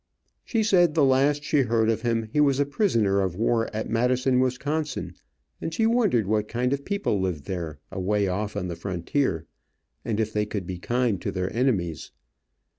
[0.43, 3.87] She said the last she heard of him he was a prisoner of war at
[3.87, 5.13] Madison, Wis., and
[5.71, 9.45] she wondered what kind of people lived there, away off on the frontier,
[10.03, 12.09] and if they could be kind to their enemies.